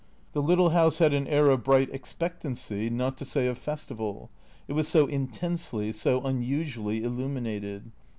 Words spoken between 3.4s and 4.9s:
of festival; it was